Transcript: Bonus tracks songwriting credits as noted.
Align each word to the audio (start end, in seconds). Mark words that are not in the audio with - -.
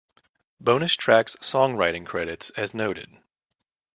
Bonus 0.59 0.95
tracks 0.95 1.35
songwriting 1.41 2.07
credits 2.07 2.49
as 2.57 2.73
noted. 2.73 3.07